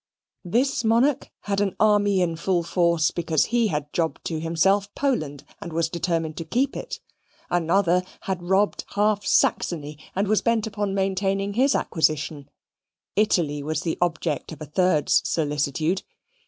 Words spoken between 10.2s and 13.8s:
was bent upon maintaining his acquisition: Italy